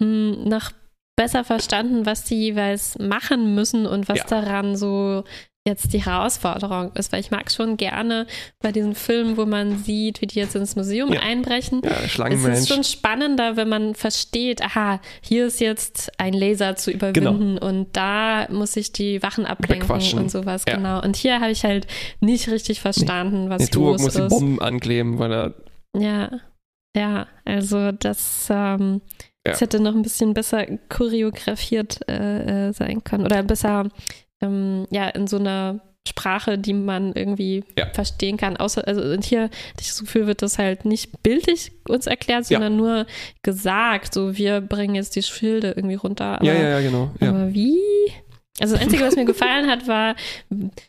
[0.00, 0.72] hm, noch
[1.16, 4.24] besser verstanden, was die jeweils machen müssen und was ja.
[4.24, 5.24] daran so
[5.66, 8.26] jetzt die Herausforderung ist, weil ich mag schon gerne
[8.60, 11.20] bei diesen Filmen, wo man sieht, wie die jetzt ins Museum ja.
[11.20, 11.82] einbrechen.
[11.84, 16.90] Ja, es ist schon spannender, wenn man versteht, aha, hier ist jetzt ein Laser zu
[16.90, 17.66] überwinden genau.
[17.66, 20.76] und da muss ich die Wachen ablenken und sowas, ja.
[20.76, 21.00] genau.
[21.00, 21.86] Und hier habe ich halt
[22.20, 23.50] nicht richtig verstanden, nee.
[23.50, 24.24] was nee, los muss ist.
[24.24, 25.54] die Bomben ankleben, weil er
[25.96, 26.40] ja,
[26.96, 29.02] ja, also das ähm,
[29.46, 29.54] ja.
[29.54, 33.88] Es hätte noch ein bisschen besser choreografiert äh, äh, sein können oder besser
[34.42, 37.86] ähm, ja in so einer Sprache, die man irgendwie ja.
[37.92, 38.56] verstehen kann.
[38.56, 42.78] Außer, also und hier das Gefühl wird das halt nicht bildlich uns erklärt, sondern ja.
[42.78, 43.06] nur
[43.42, 46.40] gesagt, so wir bringen jetzt die Schilde irgendwie runter.
[46.40, 47.12] Aber, ja, ja, ja, genau.
[47.20, 47.78] Aber wie?
[48.60, 50.14] Also das Einzige, was mir gefallen hat, war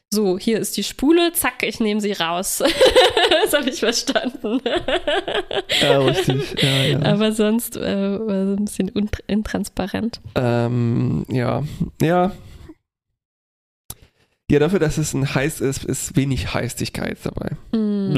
[0.10, 2.62] so, hier ist die Spule, zack, ich nehme sie raus.
[3.44, 4.60] das habe ich verstanden.
[5.82, 6.62] ja, richtig.
[6.62, 7.02] Ja, ja.
[7.04, 10.20] Aber sonst äh, war es ein bisschen intransparent.
[10.36, 11.64] Ähm, ja,
[12.02, 12.34] ja.
[14.54, 17.58] Ja, dafür, dass es ein Heiß ist, ist wenig Heistigkeit dabei.
[17.76, 18.16] Mm.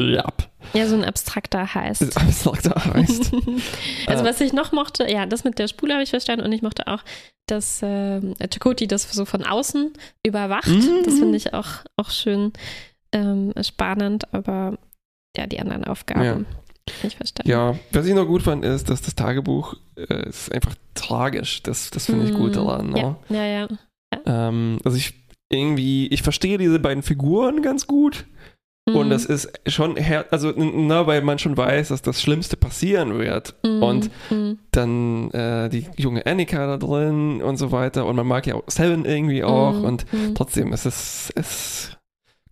[0.73, 2.17] Ja, so ein abstrakter Heist.
[2.17, 3.31] Abstrakter Heist.
[4.07, 6.61] also, was ich noch mochte, ja, das mit der Spule habe ich verstanden und ich
[6.61, 7.03] mochte auch,
[7.47, 8.19] dass äh,
[8.53, 9.93] Chakoti das so von außen
[10.25, 10.67] überwacht.
[10.67, 11.05] Mm.
[11.05, 12.51] Das finde ich auch, auch schön
[13.13, 14.77] ähm, spannend, aber
[15.37, 16.21] ja, die anderen Aufgaben.
[16.21, 16.41] Ja.
[17.01, 17.49] Ich verstanden.
[17.49, 21.63] Ja, was ich noch gut fand, ist, dass das Tagebuch äh, ist einfach tragisch.
[21.63, 22.37] Das, das finde ich mm.
[22.37, 22.89] gut daran.
[22.89, 23.15] Ne?
[23.29, 23.45] Ja, ja.
[23.45, 23.67] ja.
[24.13, 24.49] ja.
[24.49, 25.24] Ähm, also ich
[25.55, 28.25] irgendwie, ich verstehe diese beiden Figuren ganz gut.
[28.87, 28.95] Mhm.
[28.95, 29.97] Und das ist schon,
[30.29, 33.55] also, na, weil man schon weiß, dass das Schlimmste passieren wird.
[33.63, 33.83] Mhm.
[33.83, 34.59] Und mhm.
[34.71, 38.05] dann äh, die junge Annika da drin und so weiter.
[38.05, 39.73] Und man mag ja auch Seven irgendwie auch.
[39.73, 39.85] Mhm.
[39.85, 40.35] Und mhm.
[40.35, 41.97] trotzdem ist es, es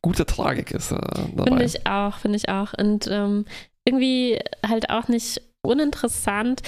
[0.02, 0.98] gute Tragik ist äh,
[1.36, 1.50] dabei.
[1.50, 2.74] Finde ich auch, finde ich auch.
[2.74, 3.46] Und ähm,
[3.86, 6.62] irgendwie halt auch nicht uninteressant.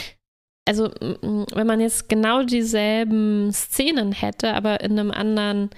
[0.67, 5.69] Also, wenn man jetzt genau dieselben Szenen hätte, aber in einem anderen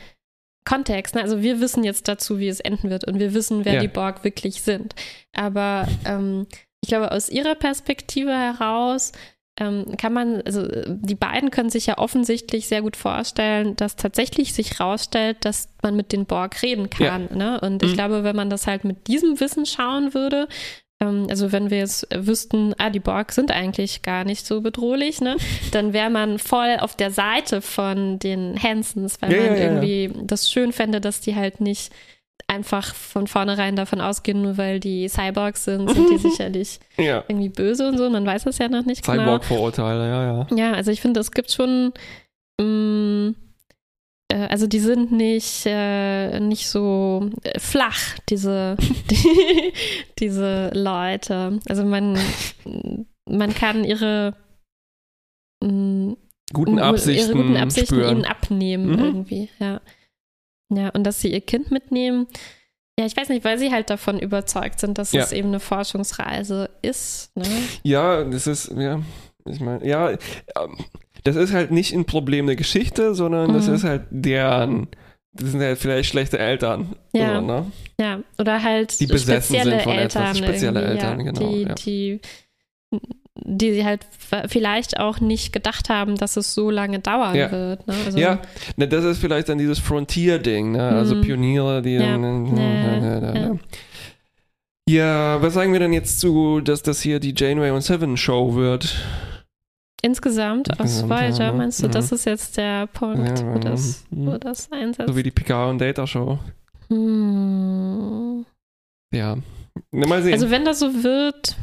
[0.67, 1.15] Kontext.
[1.15, 1.21] Ne?
[1.21, 3.79] Also wir wissen jetzt dazu, wie es enden wird und wir wissen, wer ja.
[3.79, 4.95] die Borg wirklich sind.
[5.33, 6.45] Aber ähm,
[6.81, 9.13] ich glaube, aus ihrer Perspektive heraus
[9.59, 14.53] ähm, kann man, also die beiden können sich ja offensichtlich sehr gut vorstellen, dass tatsächlich
[14.53, 17.29] sich herausstellt, dass man mit den Borg reden kann.
[17.31, 17.35] Ja.
[17.35, 17.61] Ne?
[17.61, 17.95] Und ich mhm.
[17.95, 20.47] glaube, wenn man das halt mit diesem Wissen schauen würde,
[20.99, 25.37] also wenn wir jetzt wüssten, ah, die Borg sind eigentlich gar nicht so bedrohlich, ne,
[25.71, 30.05] dann wäre man voll auf der Seite von den Hansons, weil ja, man ja, irgendwie
[30.05, 30.21] ja.
[30.23, 31.91] das schön fände, dass die halt nicht
[32.47, 37.87] einfach von vornherein davon ausgehen, nur weil die Cyborgs sind, sind die sicherlich irgendwie böse
[37.87, 38.09] und so.
[38.09, 39.37] Man weiß es ja noch nicht Cyborg genau.
[39.39, 40.47] Cyborg-Vorurteile, ja, ja.
[40.55, 41.91] Ja, also ich finde, es gibt schon
[42.59, 43.35] mh, mm,
[44.31, 48.75] also die sind nicht, äh, nicht so äh, flach, diese,
[49.09, 49.73] die,
[50.19, 51.59] diese Leute.
[51.67, 52.19] Also man,
[53.25, 54.35] man kann ihre
[55.63, 56.17] mh, mm,
[56.53, 58.17] guten Absichten, ihre guten Absichten spüren.
[58.17, 59.05] ihnen abnehmen mhm.
[59.05, 59.81] irgendwie, ja.
[60.69, 62.27] Ja, und dass sie ihr Kind mitnehmen,
[62.99, 65.23] ja, ich weiß nicht, weil sie halt davon überzeugt sind, dass ja.
[65.23, 67.35] es eben eine Forschungsreise ist.
[67.37, 67.45] Ne?
[67.83, 68.99] Ja, das ist, ja,
[69.45, 70.77] ich meine, ja, ähm,
[71.27, 73.55] das ist halt nicht ein Problem der Geschichte, sondern mhm.
[73.55, 74.87] das ist halt deren,
[75.33, 76.95] das sind halt vielleicht schlechte Eltern.
[77.13, 77.71] Ja, oder, ne?
[77.99, 78.19] ja.
[78.39, 80.23] oder halt die besessen spezielle sind von Eltern.
[80.23, 81.39] Etwas, spezielle Eltern, ja, genau.
[81.51, 81.73] Die, ja.
[81.73, 82.21] die,
[83.35, 84.07] die sie halt
[84.47, 87.51] vielleicht auch nicht gedacht haben, dass es so lange dauern ja.
[87.51, 87.85] wird.
[87.87, 87.93] Ne?
[88.05, 88.39] Also, ja,
[88.77, 90.89] ne, das ist vielleicht dann dieses Frontier-Ding, ne?
[90.89, 91.21] also mhm.
[91.21, 92.17] Pioniere, die ja.
[92.17, 93.59] Dann,
[94.89, 98.55] ja, was sagen wir denn jetzt zu, dass das hier die Janeway und Seven Show
[98.55, 98.95] wird?
[100.03, 101.91] Insgesamt aus Voyager, ja, meinst du, ja.
[101.91, 105.09] das ist jetzt der Punkt, ja, wo, das, wo das einsetzt?
[105.09, 106.37] So wie die Picard und Data Show.
[106.89, 108.45] Hm.
[109.13, 109.37] Ja.
[109.91, 110.33] Mal sehen.
[110.33, 111.55] Also wenn das so wird,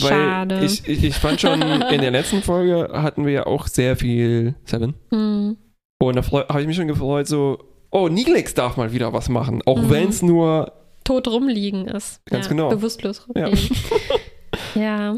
[0.00, 0.64] Weil schade.
[0.64, 4.54] Ich, ich, ich fand schon, in der letzten Folge hatten wir ja auch sehr viel
[4.64, 4.94] Seven.
[5.10, 5.56] Hm.
[6.00, 7.58] Und da habe ich mich schon gefreut, so,
[7.90, 9.90] oh, Niglex darf mal wieder was machen, auch hm.
[9.90, 12.24] wenn es nur tot rumliegen ist.
[12.26, 12.68] Ganz genau.
[12.68, 13.58] Bewusstlos rumliegen.
[14.74, 15.12] Ja.
[15.14, 15.16] ja.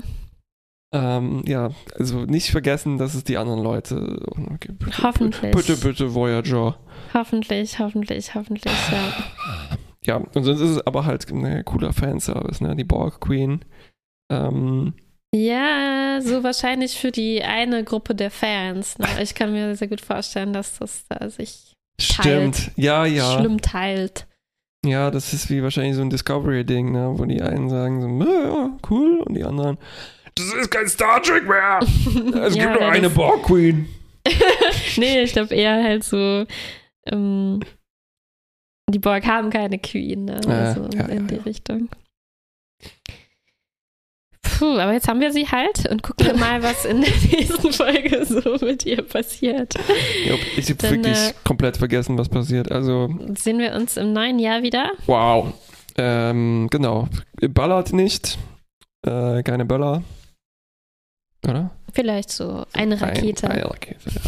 [0.92, 4.20] Ähm, ja, also nicht vergessen, dass es die anderen Leute.
[4.55, 5.53] Okay, bitte, hoffentlich.
[5.53, 6.79] Bitte, bitte, Voyager.
[7.14, 9.12] Hoffentlich, hoffentlich, hoffentlich, ja.
[10.03, 12.74] Ja, und sonst ist es aber halt ein cooler Fanservice, ne?
[12.74, 13.64] Die Borg Queen.
[14.33, 14.94] Ähm,
[15.35, 18.98] Ja, so wahrscheinlich für die eine Gruppe der Fans.
[18.98, 19.07] Ne?
[19.22, 22.24] Ich kann mir sehr gut vorstellen, dass das da sich Stimmt.
[22.57, 22.72] Teilt.
[22.76, 23.38] Ja, ja.
[23.38, 24.26] schlimm teilt.
[24.85, 27.12] Ja, das ist wie wahrscheinlich so ein Discovery-Ding, ne?
[27.16, 29.76] wo die einen sagen so, ja, cool, und die anderen,
[30.35, 31.81] das ist kein Star Trek mehr.
[32.47, 33.88] Es Ja, gibt nur eine Borg Queen.
[34.97, 36.47] nee, ich glaube eher halt so,
[37.07, 37.61] ähm,
[38.88, 40.40] die Borg haben keine Queen, ne?
[40.47, 41.49] Also ja, in ja, die.
[41.49, 41.88] Richtung.
[44.43, 47.73] Puh, aber jetzt haben wir sie halt und gucken wir mal, was in der nächsten
[47.73, 49.75] Folge so mit ihr passiert.
[50.27, 52.71] Ja, ich habe wirklich äh, komplett vergessen, was passiert.
[52.71, 54.90] Also, Sehen wir uns im neuen Jahr wieder?
[55.07, 55.53] wow.
[55.97, 57.09] Ähm, genau.
[57.40, 58.38] Ballert nicht.
[59.07, 60.03] Äh, keine Böller.
[61.48, 61.70] Oder?
[61.92, 63.46] Vielleicht so eine Rakete.
[63.48, 64.20] Ein, eine Rakete, ja.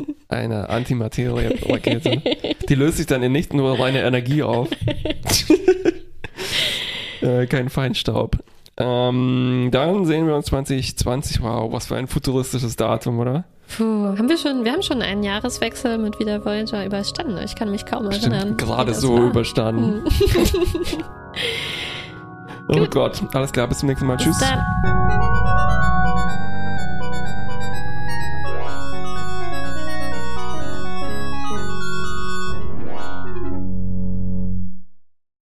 [0.28, 2.22] Eine Antimaterie-Rakete.
[2.68, 4.68] Die löst sich dann in nicht nur reine Energie auf.
[7.20, 8.36] äh, kein Feinstaub.
[8.76, 11.42] Ähm, dann sehen wir uns 2020.
[11.42, 13.44] Wow, was für ein futuristisches Datum, oder?
[13.76, 17.38] Puh, haben wir schon, wir haben schon einen Jahreswechsel mit wieder Voyager überstanden.
[17.44, 18.40] Ich kann mich kaum erinnern.
[18.40, 19.26] Stimmt, wie gerade so war.
[19.26, 20.04] überstanden.
[20.04, 21.04] Hm.
[22.72, 24.16] Oh Gott, alles klar, bis zum nächsten Mal.
[24.16, 24.38] Bis Tschüss.
[24.38, 24.60] dann.